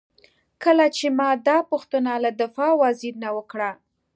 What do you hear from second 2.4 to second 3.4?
دفاع وزیر نه